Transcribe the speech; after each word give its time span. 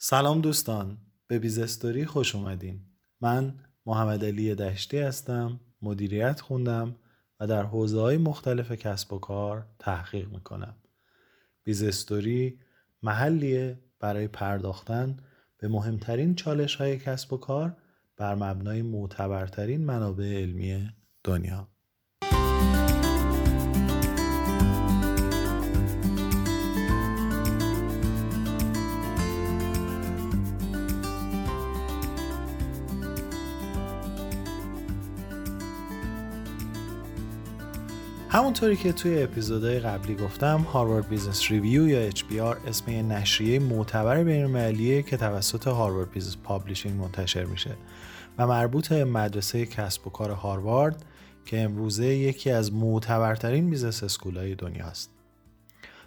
سلام 0.00 0.40
دوستان 0.40 0.98
به 1.26 1.38
بیزستوری 1.38 2.06
خوش 2.06 2.34
اومدین. 2.34 2.80
من 3.20 3.54
محمد 3.86 4.24
علی 4.24 4.54
دشتی 4.54 4.98
هستم 4.98 5.60
مدیریت 5.82 6.40
خوندم 6.40 6.96
و 7.40 7.46
در 7.46 7.62
حوزه 7.62 8.00
های 8.00 8.16
مختلف 8.16 8.72
کسب 8.72 9.12
و 9.12 9.18
کار 9.18 9.66
تحقیق 9.78 10.28
می‌کنم. 10.28 10.76
بیزستوری 11.64 12.58
محلیه 13.02 13.78
برای 14.00 14.28
پرداختن 14.28 15.16
به 15.58 15.68
مهمترین 15.68 16.34
چالش 16.34 16.76
های 16.76 16.98
کسب 16.98 17.32
و 17.32 17.36
کار 17.36 17.76
بر 18.16 18.34
مبنای 18.34 18.82
معتبرترین 18.82 19.84
منابع 19.84 20.42
علمی 20.42 20.90
دنیا. 21.24 21.68
همونطوری 38.30 38.76
که 38.76 38.92
توی 38.92 39.22
اپیزودهای 39.22 39.80
قبلی 39.80 40.14
گفتم 40.14 40.60
Harvard 40.60 41.08
Business 41.08 41.50
Review 41.50 41.88
یا 41.88 42.10
HBR 42.10 42.68
اسم 42.68 42.90
یه 42.90 43.02
نشریه 43.02 43.58
معتبر 43.58 44.24
بین‌المللیه 44.24 45.02
که 45.02 45.16
توسط 45.16 45.66
Harvard 45.66 46.10
Business 46.10 46.36
Publishing 46.36 47.00
منتشر 47.00 47.44
میشه 47.44 47.76
و 48.38 48.46
مربوط 48.46 48.88
به 48.88 49.04
مدرسه 49.04 49.66
کسب 49.66 50.06
و 50.06 50.10
کار 50.10 50.30
هاروارد 50.30 51.04
که 51.44 51.60
امروزه 51.60 52.06
یکی 52.06 52.50
از 52.50 52.72
معتبرترین 52.72 53.70
business 53.70 54.02
school 54.02 54.41
های 54.41 54.54
دنیاست. 54.54 55.10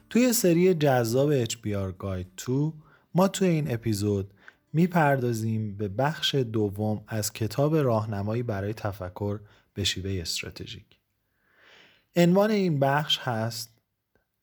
توی 0.09 0.33
سری 0.33 0.73
جذاب 0.73 1.45
HBR 1.45 1.93
Guide 1.99 2.27
to 2.47 2.73
ما 3.15 3.27
توی 3.27 3.47
این 3.47 3.73
اپیزود 3.73 4.33
می‌پردازیم 4.73 5.77
به 5.77 5.87
بخش 5.87 6.35
دوم 6.35 7.03
از 7.07 7.33
کتاب 7.33 7.75
راهنمایی 7.75 8.43
برای 8.43 8.73
تفکر 8.73 9.39
به 9.73 9.83
شیوه 9.83 10.21
استراتژیک. 10.21 10.90
عنوان 12.15 12.51
این 12.51 12.79
بخش 12.79 13.19
هست 13.19 13.77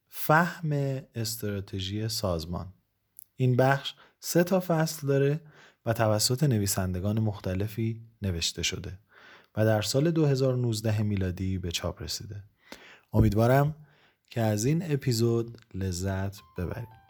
فهم 0.09 1.01
استراتژی 1.15 2.09
سازمان. 2.09 2.73
این 3.37 3.57
بخش 3.57 3.95
سه 4.21 4.45
تا 4.45 4.63
فصل 4.67 5.07
داره 5.07 5.41
و 5.87 5.93
توسط 5.93 6.43
نویسندگان 6.43 7.19
مختلفی 7.19 8.03
نوشته 8.23 8.63
شده 8.63 8.99
و 9.57 9.65
در 9.65 9.83
سال 9.83 10.11
2019 10.11 11.03
میلادی 11.03 11.59
به 11.59 11.71
چاپ 11.71 12.03
رسیده. 12.03 12.45
امیدوارم 13.13 13.75
که 14.31 14.41
از 14.41 14.65
این 14.65 14.93
اپیزود 14.93 15.59
لذت 15.75 16.37
ببرید. 16.59 17.08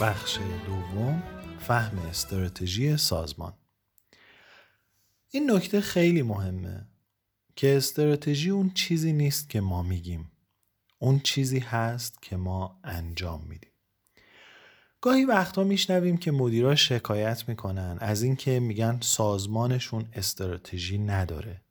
بخش 0.00 0.38
دوم 0.66 1.22
فهم 1.60 1.98
استراتژی 1.98 2.96
سازمان. 2.96 3.52
این 5.30 5.50
نکته 5.50 5.80
خیلی 5.80 6.22
مهمه 6.22 6.86
که 7.56 7.76
استراتژی 7.76 8.50
اون 8.50 8.70
چیزی 8.70 9.12
نیست 9.12 9.50
که 9.50 9.60
ما 9.60 9.82
میگیم. 9.82 10.30
اون 10.98 11.20
چیزی 11.20 11.58
هست 11.58 12.22
که 12.22 12.36
ما 12.36 12.80
انجام 12.84 13.44
میدیم. 13.48 13.70
گاهی 15.00 15.24
وقتا 15.24 15.64
میشنویم 15.64 16.16
که 16.16 16.32
مدیرا 16.32 16.74
شکایت 16.74 17.48
می‌کنن 17.48 17.98
از 18.00 18.22
اینکه 18.22 18.60
میگن 18.60 18.98
سازمانشون 19.02 20.08
استراتژی 20.12 20.98
نداره. 20.98 21.62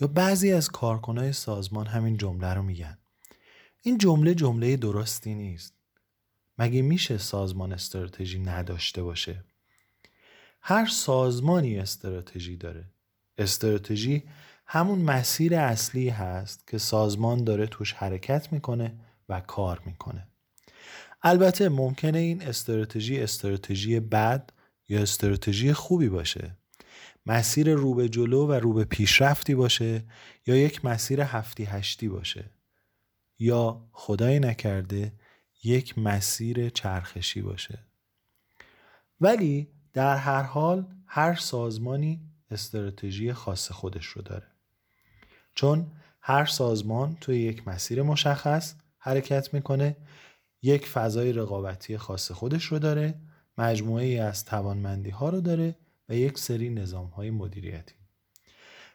یا 0.00 0.06
بعضی 0.06 0.52
از 0.52 0.70
کارکنای 0.70 1.32
سازمان 1.32 1.86
همین 1.86 2.16
جمله 2.16 2.54
رو 2.54 2.62
میگن. 2.62 2.98
این 3.82 3.98
جمله 3.98 4.34
جمله 4.34 4.76
درستی 4.76 5.34
نیست. 5.34 5.81
مگه 6.58 6.82
میشه 6.82 7.18
سازمان 7.18 7.72
استراتژی 7.72 8.38
نداشته 8.38 9.02
باشه؟ 9.02 9.44
هر 10.60 10.86
سازمانی 10.86 11.78
استراتژی 11.78 12.56
داره. 12.56 12.84
استراتژی 13.38 14.22
همون 14.66 14.98
مسیر 14.98 15.54
اصلی 15.54 16.08
هست 16.08 16.68
که 16.68 16.78
سازمان 16.78 17.44
داره 17.44 17.66
توش 17.66 17.92
حرکت 17.92 18.52
می‌کنه 18.52 18.94
و 19.28 19.40
کار 19.40 19.82
می‌کنه. 19.86 20.26
البته 21.22 21.68
ممکنه 21.68 22.18
این 22.18 22.42
استراتژی 22.42 23.20
استراتژی 23.20 24.00
بد 24.00 24.50
یا 24.88 25.02
استراتژی 25.02 25.72
خوبی 25.72 26.08
باشه. 26.08 26.56
مسیر 27.26 27.74
رو 27.74 27.94
به 27.94 28.08
جلو 28.08 28.46
و 28.46 28.52
رو 28.52 28.72
به 28.72 28.84
پیشرفتی 28.84 29.54
باشه 29.54 30.04
یا 30.46 30.56
یک 30.56 30.84
مسیر 30.84 31.20
هفتی 31.20 31.64
هشتی 31.64 32.08
باشه. 32.08 32.50
یا 33.38 33.88
خدای 33.92 34.40
نکرده 34.40 35.12
یک 35.64 35.98
مسیر 35.98 36.68
چرخشی 36.68 37.42
باشه. 37.42 37.78
ولی 39.20 39.68
در 39.92 40.16
هر 40.16 40.42
حال 40.42 40.86
هر 41.06 41.34
سازمانی 41.34 42.20
استراتژی 42.50 43.32
خاص 43.32 43.72
خودش 43.72 44.06
رو 44.06 44.22
داره. 44.22 44.46
چون 45.54 45.86
هر 46.20 46.44
سازمان 46.44 47.16
توی 47.20 47.38
یک 47.38 47.68
مسیر 47.68 48.02
مشخص 48.02 48.74
حرکت 48.98 49.54
می‌کنه 49.54 49.96
یک 50.62 50.86
فضای 50.86 51.32
رقابتی 51.32 51.96
خاص 51.96 52.32
خودش 52.32 52.64
رو 52.64 52.78
داره 52.78 53.14
مجموعه 53.58 54.04
ای 54.04 54.18
از 54.18 54.44
توانمندی 54.44 55.10
ها 55.10 55.28
رو 55.28 55.40
داره 55.40 55.76
و 56.08 56.16
یک 56.16 56.38
سری 56.38 56.70
نظام 56.70 57.06
های 57.06 57.30
مدیریتی. 57.30 57.94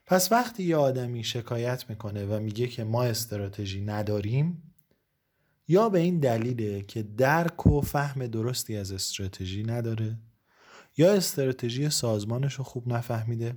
پس 0.06 0.32
وقتی 0.32 0.64
یه 0.64 0.76
آدمی 0.76 1.24
شکایت 1.24 1.90
می‌کنه 1.90 2.26
و 2.26 2.40
میگه 2.40 2.68
که 2.68 2.84
ما 2.84 3.04
استراتژی 3.04 3.82
نداریم 3.82 4.74
یا 5.68 5.90
به 5.90 6.00
این 6.00 6.20
دلیله 6.20 6.82
که 6.82 7.04
درک 7.04 7.68
و 7.68 7.82
فهم 7.82 8.28
درستی 8.28 8.78
از 8.78 8.92
استراتژی 8.92 9.64
نداره؟ 9.64 10.18
یا 10.98 11.14
استراتژی 11.14 11.90
سازمانش 11.90 12.54
رو 12.54 12.64
خوب 12.64 12.94
نفهمیده؟ 12.94 13.56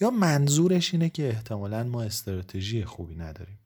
یا 0.00 0.10
منظورش 0.10 0.94
اینه 0.94 1.08
که 1.08 1.28
احتمالا 1.28 1.84
ما 1.84 2.02
استراتژی 2.02 2.84
خوبی 2.84 3.14
نداریم؟ 3.14 3.58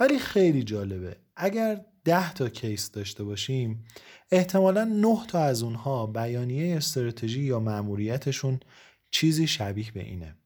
ولی 0.00 0.18
خیلی 0.18 0.62
جالبه. 0.62 1.16
اگر 1.36 1.84
ده 2.04 2.32
تا 2.32 2.48
کیس 2.48 2.90
داشته 2.90 3.24
باشیم 3.24 3.84
احتمالا 4.30 4.84
نه 4.84 5.26
تا 5.28 5.40
از 5.40 5.62
اونها 5.62 6.06
بیانیه 6.06 6.76
استراتژی 6.76 7.42
یا 7.42 7.60
معموریتشون 7.60 8.60
چیزی 9.10 9.46
شبیه 9.46 9.92
به 9.92 10.00
اینه. 10.00 10.36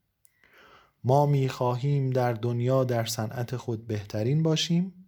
ما 1.05 1.27
می‌خواهیم 1.27 2.11
در 2.11 2.33
دنیا 2.33 2.85
در 2.85 3.05
صنعت 3.05 3.57
خود 3.57 3.87
بهترین 3.87 4.43
باشیم 4.43 5.00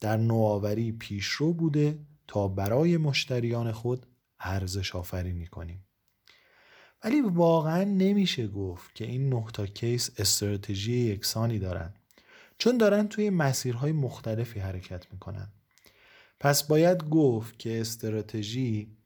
در 0.00 0.16
نوآوری 0.16 0.92
پیشرو 0.92 1.52
بوده 1.52 1.98
تا 2.26 2.48
برای 2.48 2.96
مشتریان 2.96 3.72
خود 3.72 4.06
ارزش 4.40 4.96
آفرینی 4.96 5.46
کنیم. 5.46 5.84
ولی 7.04 7.20
واقعا 7.20 7.84
نمیشه 7.84 8.48
گفت 8.48 8.94
که 8.94 9.04
این 9.04 9.28
نه 9.28 9.44
تا 9.52 9.66
کیس 9.66 10.10
استراتژی 10.18 10.92
یکسانی 10.92 11.58
دارن 11.58 11.94
چون 12.58 12.78
دارن 12.78 13.08
توی 13.08 13.30
مسیرهای 13.30 13.92
مختلفی 13.92 14.60
حرکت 14.60 15.12
می‌کنن. 15.12 15.52
پس 16.40 16.62
باید 16.62 17.08
گفت 17.08 17.58
که 17.58 17.80
استراتژی 17.80 18.96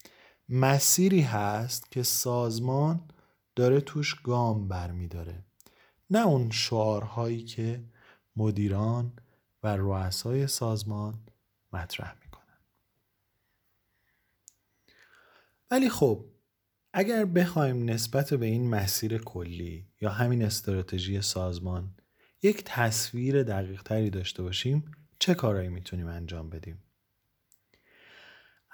مسیری 0.49 1.21
هست 1.21 1.91
که 1.91 2.03
سازمان 2.03 3.01
داره 3.57 3.81
توش 3.81 4.15
گام 4.15 4.69
برمیداره. 4.69 5.45
نه 6.11 6.27
اون 6.27 6.51
شعارهایی 6.51 7.45
که 7.45 7.85
مدیران 8.37 9.13
و 9.65 9.77
رؤسای 9.77 10.47
سازمان 10.47 11.19
مطرح 11.73 12.15
می‌کنن 12.25 12.59
ولی 15.71 15.89
خب 15.89 16.25
اگر 16.93 17.25
بخوایم 17.25 17.91
نسبت 17.91 18.35
به 18.35 18.47
این 18.47 18.71
مسیر 18.71 19.19
کلی 19.19 19.87
یا 20.01 20.11
همین 20.11 20.43
استراتژی 20.43 21.23
سازمان 21.23 21.95
یک 22.43 22.63
تصویر 22.65 23.43
دقیق 23.43 23.83
تری 23.83 24.11
داشته 24.11 24.43
باشیم 24.43 24.85
چه 25.19 25.35
کارهایی 25.35 25.69
می‌تونیم 25.69 26.07
انجام 26.07 26.51
بدیم 26.51 26.83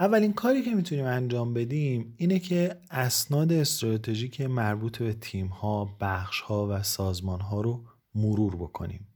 اولین 0.01 0.33
کاری 0.33 0.63
که 0.63 0.75
می‌تونیم 0.75 1.05
انجام 1.05 1.55
بدیم 1.55 2.15
اینه 2.17 2.39
که 2.39 2.81
اسناد 2.91 3.53
استراتژیک 3.53 4.41
مربوط 4.41 4.99
به 4.99 5.13
تیم 5.13 5.47
ها، 5.47 5.97
بخش 6.01 6.41
ها 6.41 6.69
و 6.71 6.83
سازمان 6.83 7.41
ها 7.41 7.61
رو 7.61 7.85
مرور 8.15 8.57
بکنیم. 8.57 9.10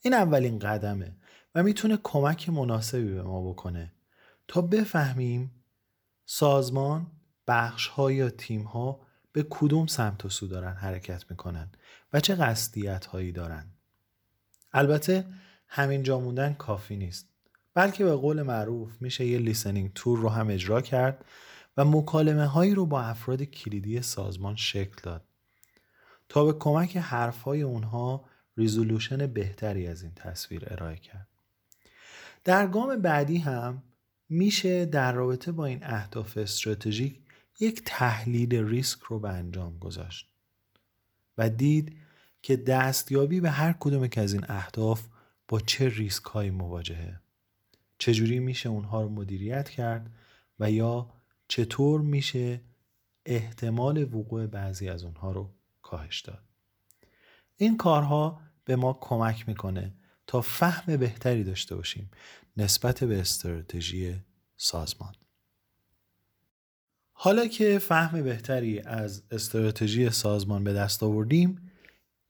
این 0.00 0.14
اولین 0.14 0.58
قدمه 0.58 1.16
و 1.54 1.62
می‌تونه 1.62 1.98
کمک 2.02 2.48
مناسبی 2.48 3.14
به 3.14 3.22
ما 3.22 3.50
بکنه 3.50 3.92
تا 4.48 4.60
بفهمیم 4.60 5.50
سازمان 6.26 7.06
بخش 7.48 7.86
ها 7.86 8.12
یا 8.12 8.30
تیم 8.30 8.62
ها 8.62 9.00
به 9.32 9.46
کدوم 9.50 9.86
سمت 9.86 10.24
و 10.24 10.28
سو 10.28 10.46
دارن 10.46 10.74
حرکت 10.74 11.30
می‌کنن 11.30 11.72
و 12.12 12.20
چه 12.20 12.34
قصد 12.34 12.65
و 12.65 12.75
نیت 12.75 13.06
هایی 13.06 13.32
دارن. 13.32 13.66
البته 14.72 15.26
همین 15.68 16.02
جا 16.02 16.20
موندن 16.20 16.52
کافی 16.52 16.96
نیست 16.96 17.28
بلکه 17.74 18.04
به 18.04 18.14
قول 18.14 18.42
معروف 18.42 19.02
میشه 19.02 19.26
یه 19.26 19.38
listening 19.38 19.92
tour 19.94 20.18
رو 20.18 20.28
هم 20.28 20.50
اجرا 20.50 20.80
کرد 20.80 21.24
و 21.76 21.84
مکالمه 21.84 22.46
هایی 22.46 22.74
رو 22.74 22.86
با 22.86 23.00
افراد 23.00 23.42
کلیدی 23.42 24.02
سازمان 24.02 24.56
شکل 24.56 24.96
داد 25.02 25.24
تا 26.28 26.44
به 26.44 26.52
کمک 26.52 26.96
حرف 26.96 27.42
های 27.42 27.62
اونها 27.62 28.24
resolution 28.60 29.26
بهتری 29.26 29.86
از 29.86 30.02
این 30.02 30.12
تصویر 30.16 30.62
ارائه 30.66 30.96
کرد. 30.96 31.28
در 32.44 32.66
گام 32.66 32.96
بعدی 32.96 33.38
هم 33.38 33.82
میشه 34.28 34.84
در 34.86 35.12
رابطه 35.12 35.52
با 35.52 35.66
این 35.66 35.78
اهداف 35.82 36.38
استراتژیک 36.38 37.20
یک 37.60 37.82
تحلیل 37.84 38.54
ریسک 38.54 39.00
رو 39.00 39.18
به 39.18 39.28
انجام 39.28 39.78
گذاشت 39.78 40.28
و 41.38 41.48
دید 41.48 41.96
که 42.42 42.56
دستیابی 42.56 43.40
به 43.40 43.50
هر 43.50 43.74
کدوم 43.80 44.06
که 44.06 44.20
از 44.20 44.32
این 44.32 44.44
اهداف 44.48 45.06
با 45.48 45.60
چه 45.60 45.88
ریسک 45.88 46.24
های 46.24 46.50
مواجهه. 46.50 47.20
چجوری 47.98 48.38
میشه 48.38 48.68
اونها 48.68 49.02
رو 49.02 49.08
مدیریت 49.08 49.68
کرد 49.68 50.10
و 50.60 50.70
یا 50.70 51.10
چطور 51.48 52.00
میشه 52.00 52.60
احتمال 53.26 54.14
وقوع 54.14 54.46
بعضی 54.46 54.88
از 54.88 55.04
اونها 55.04 55.32
رو 55.32 55.50
کاهش 55.82 56.20
داد. 56.20 56.42
این 57.56 57.76
کارها 57.76 58.40
به 58.70 58.76
ما 58.76 58.98
کمک 59.00 59.48
می‌کنه 59.48 59.94
تا 60.26 60.40
فهم 60.40 60.96
بهتری 60.96 61.44
داشته 61.44 61.76
باشیم 61.76 62.10
نسبت 62.56 63.04
به 63.04 63.20
استراتژی 63.20 64.16
سازمان. 64.56 65.14
حالا 67.12 67.46
که 67.46 67.78
فهم 67.78 68.22
بهتری 68.22 68.80
از 68.80 69.22
استراتژی 69.30 70.10
سازمان 70.10 70.64
به 70.64 70.72
دست 70.72 71.02
آوردیم 71.02 71.70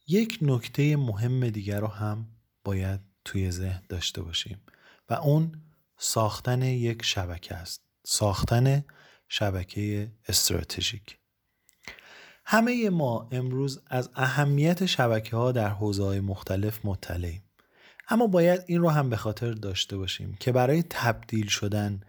یک 0.06 0.38
نکته 0.42 0.96
مهم 0.96 1.50
دیگر 1.50 1.80
رو 1.80 1.86
هم 1.86 2.28
باید 2.64 3.00
توی 3.24 3.50
ذهن 3.50 3.82
داشته 3.88 4.22
باشیم 4.22 4.60
و 5.08 5.14
اون 5.14 5.62
ساختن 5.98 6.62
یک 6.62 7.04
شبکه 7.04 7.54
است 7.54 7.80
ساختن 8.04 8.84
شبکه 9.28 10.12
استراتژیک. 10.28 11.19
همه 12.52 12.90
ما 12.90 13.28
امروز 13.32 13.80
از 13.86 14.10
اهمیت 14.14 14.86
شبکه 14.86 15.36
ها 15.36 15.52
در 15.52 15.68
حوزه 15.68 16.04
های 16.04 16.20
مختلف 16.20 16.84
مطلعیم. 16.84 17.42
اما 18.08 18.26
باید 18.26 18.64
این 18.66 18.80
رو 18.80 18.88
هم 18.88 19.10
به 19.10 19.16
خاطر 19.16 19.52
داشته 19.52 19.96
باشیم 19.96 20.36
که 20.40 20.52
برای 20.52 20.84
تبدیل 20.90 21.46
شدن 21.46 22.00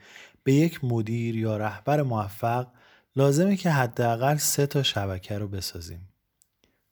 به 0.43 0.53
یک 0.53 0.83
مدیر 0.83 1.35
یا 1.35 1.57
رهبر 1.57 2.01
موفق 2.01 2.67
لازمه 3.15 3.55
که 3.55 3.69
حداقل 3.69 4.37
سه 4.37 4.67
تا 4.67 4.83
شبکه 4.83 5.37
رو 5.37 5.47
بسازیم. 5.47 6.09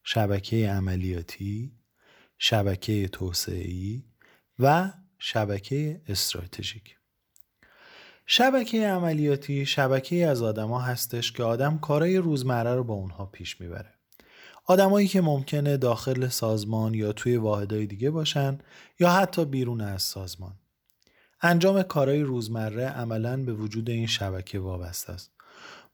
شبکه 0.03 0.69
عملیاتی، 0.69 1.71
شبکه 2.37 3.07
توسعه‌ای 3.07 4.03
و 4.59 4.91
شبکه 5.19 6.01
استراتژیک. 6.07 6.98
شبکه 8.31 8.87
عملیاتی 8.87 9.65
شبکه 9.65 10.27
از 10.27 10.41
آدما 10.41 10.79
هستش 10.79 11.31
که 11.31 11.43
آدم 11.43 11.77
کارای 11.77 12.17
روزمره 12.17 12.75
رو 12.75 12.83
با 12.83 12.93
اونها 12.93 13.25
پیش 13.25 13.61
می‌بره. 13.61 13.93
آدمایی 14.65 15.07
که 15.07 15.21
ممکنه 15.21 15.77
داخل 15.77 16.27
سازمان 16.27 16.93
یا 16.93 17.11
توی 17.13 17.37
واحدهای 17.37 17.85
دیگه 17.85 18.09
باشن 18.09 18.57
یا 18.99 19.09
حتی 19.09 19.45
بیرون 19.45 19.81
از 19.81 20.03
سازمان. 20.03 20.53
انجام 21.41 21.83
کارهای 21.83 22.21
روزمره 22.21 22.85
عملا 22.85 23.43
به 23.43 23.53
وجود 23.53 23.89
این 23.89 24.07
شبکه 24.07 24.59
وابسته 24.59 25.13
است. 25.13 25.31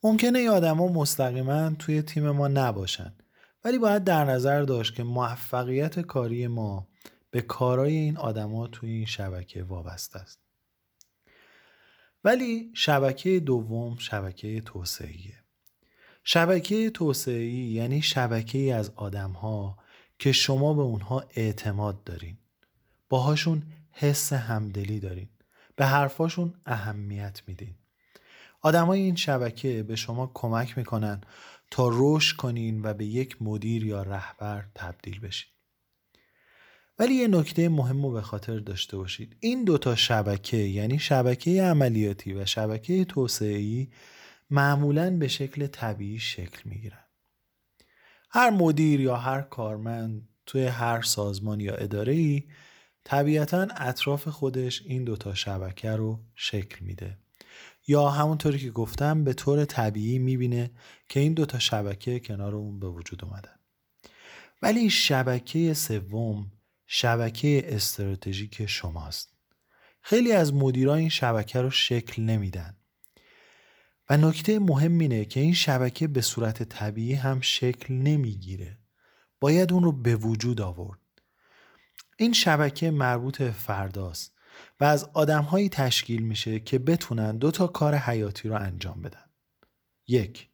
ممکنه 0.04 0.40
این 0.40 0.50
آدما 0.50 0.88
مستقیما 0.88 1.72
توی 1.80 2.02
تیم 2.02 2.30
ما 2.30 2.48
نباشن 2.48 3.14
ولی 3.64 3.78
باید 3.78 4.04
در 4.04 4.26
نظر 4.26 4.62
داشت 4.62 4.96
که 4.96 5.04
موفقیت 5.04 6.00
کاری 6.00 6.48
ما 6.48 6.88
به 7.32 7.42
کارای 7.42 7.94
این 7.94 8.18
آدما 8.18 8.68
توی 8.68 8.90
این 8.90 9.06
شبکه 9.06 9.64
وابسته 9.64 10.20
است. 10.20 10.45
ولی 12.26 12.72
شبکه 12.74 13.40
دوم 13.40 13.98
شبکه 13.98 14.62
توسعهیه 14.62 15.46
شبکه 16.28 16.90
توسعه 16.90 17.46
یعنی 17.46 18.02
شبکه 18.02 18.76
از 18.76 18.92
آدم 18.96 19.32
ها 19.32 19.78
که 20.20 20.32
شما 20.32 20.74
به 20.74 20.82
اونها 20.82 21.24
اعتماد 21.36 22.04
دارین. 22.04 22.38
باهاشون 23.10 23.64
حس 23.92 24.34
همدلی 24.34 25.00
دارین. 25.00 25.30
به 25.76 25.86
حرفاشون 25.86 26.54
اهمیت 26.66 27.42
میدین. 27.48 27.76
آدمای 28.62 29.00
این 29.02 29.16
شبکه 29.16 29.84
به 29.84 29.96
شما 29.96 30.32
کمک 30.34 30.78
می‌کنن 30.78 31.22
تا 31.72 31.90
رشد 31.94 32.38
کنین 32.38 32.82
و 32.82 32.94
به 32.94 33.06
یک 33.06 33.42
مدیر 33.42 33.86
یا 33.86 34.04
رهبر 34.04 34.66
تبدیل 34.76 35.20
بشین. 35.20 35.55
ولی 37.00 37.14
یه 37.14 37.28
نکته 37.28 37.70
مهم 37.70 38.04
رو 38.04 38.12
به 38.12 38.22
خاطر 38.22 38.60
داشته 38.60 38.98
باشید. 38.98 39.36
این 39.40 39.64
دوتا 39.64 39.96
شبکه 39.96 40.58
یعنی 40.58 41.00
شبکه 41.00 41.64
عملیاتی 41.64 42.34
و 42.34 42.46
شبکه 42.46 43.06
توسعه‌ای 43.06 43.88
معمولا 44.50 45.18
به 45.18 45.28
شکل 45.28 45.68
طبیعی 45.68 46.20
شکل 46.20 46.62
می‌گیرن. 46.66 47.06
هر 48.30 48.50
مدیر 48.50 49.00
یا 49.00 49.16
هر 49.16 49.42
کارمند 49.42 50.30
توی 50.46 50.66
هر 50.66 51.02
سازمان 51.02 51.60
یا 51.60 51.76
اداره 51.76 52.14
ای 52.14 52.44
طبیعتا 53.04 53.68
اطراف 53.78 54.28
خودش 54.28 54.82
این 54.86 55.04
دوتا 55.04 55.34
شبکه 55.34 55.92
رو 55.92 56.20
شکل 56.36 56.86
میده. 56.86 57.18
یا 57.88 58.10
همونطوری 58.10 58.60
که 58.60 58.72
گفتم 58.72 59.24
به 59.24 59.34
طور 59.34 59.66
طبیعی 59.66 60.20
می‌بینه 60.20 60.72
که 61.10 61.20
این 61.20 61.34
دوتا 61.34 61.60
شبکه 61.60 62.20
کنار 62.20 62.56
اون 62.56 62.80
به 62.80 62.88
وجود 62.88 63.26
اومدن. 63.26 63.60
ولی 64.62 64.90
شبکه 64.90 65.74
سوم 65.74 66.52
شبکه 66.88 67.64
استراتژیک 67.68 68.66
شماست. 68.66 69.36
خیلی 70.02 70.32
از 70.32 70.54
مدیران 70.54 70.98
این 70.98 71.10
شبکه 71.10 71.62
رو 71.62 71.70
شکل 71.70 72.22
نمیدن. 72.22 72.78
و 74.10 74.18
نکته 74.18 74.60
مهم 74.60 75.00
اینه 75.00 75.26
که 75.26 75.40
این 75.40 75.54
شبکه 75.54 76.08
به 76.08 76.22
صورت 76.22 76.64
طبیعی 76.64 77.14
هم 77.14 77.42
شکل 77.42 77.94
نمی‌گیره. 77.94 78.80
باید 79.40 79.74
اون 79.74 79.84
رو 79.84 79.92
به 79.92 80.16
وجود 80.16 80.62
آورد. 80.62 81.00
این 82.18 82.34
شبکه 82.34 82.92
مربوط 82.92 83.42
فرداست 83.42 84.36
و 84.80 84.84
از 84.84 85.10
آدمهایی 85.14 85.70
تشکیل 85.70 86.22
میشه 86.22 86.60
که 86.60 86.80
بتونن 86.80 87.38
دو 87.38 87.52
تا 87.52 87.68
کار 87.68 87.96
حیاتی 87.96 88.50
رو 88.50 88.56
انجام 88.56 89.02
بدن. 89.02 89.30
یک 90.08 90.50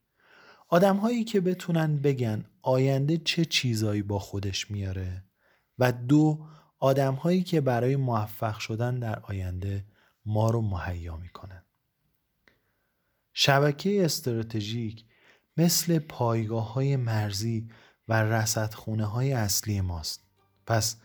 آدمهایی 0.70 1.24
که 1.24 1.42
بتونن 1.42 1.98
بگن 1.98 2.46
آینده 2.62 3.18
چه 3.18 3.46
چیزایی 3.46 4.02
با 4.02 4.20
خودش 4.20 4.72
میاره؟ 4.72 5.24
و 5.82 5.92
دو 5.92 6.40
آدمهایی 6.80 7.44
که 7.44 7.62
برای 7.62 7.96
موفق 7.96 8.60
شدن 8.60 9.00
در 9.00 9.20
آینده 9.20 9.86
ما 10.26 10.50
رو 10.50 10.62
مهیا 10.62 11.18
می‌کنن. 11.18 11.64
شبکه 13.34 14.06
استراتژیک 14.06 15.06
مثل 15.58 16.00
پایگاه 16.00 16.74
های 16.74 16.96
مرزی 16.96 17.70
و 18.08 18.24
رصدخونه 18.24 19.06
های 19.06 19.34
اصلی 19.34 19.82
ماست. 19.82 20.24
پس 20.68 20.98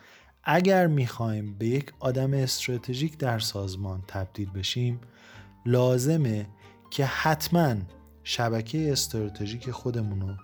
اگر 0.45 0.87
می‌خوایم 0.87 1.59
به 1.59 1.67
یک 1.67 1.93
آدم 2.01 2.35
استراتژیک 2.35 3.19
در 3.19 3.39
سازمان 3.39 4.05
تبدیل 4.09 4.51
بشیم 4.51 5.01
لازمه 5.67 6.47
که 6.91 7.07
حتما 7.07 7.77
شبکه 8.25 8.93
استراتژیک 8.93 9.71
خودمون 9.71 10.21
رو 10.21 10.35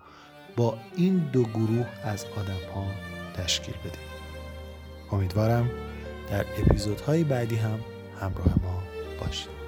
با 0.57 0.79
این 0.97 1.19
دو 1.19 1.45
گروه 1.45 1.87
از 2.05 2.25
آدم 2.25 2.75
ها 2.75 2.87
تشکیل 3.35 3.75
بدیم. 3.75 4.12
امیدوارم 5.13 5.71
در 6.31 6.45
اپیزودهای 6.59 7.25
بعدی 7.25 7.57
هم 7.57 7.79
همراه 8.21 8.55
ما 8.63 8.83
باشید. 9.21 9.62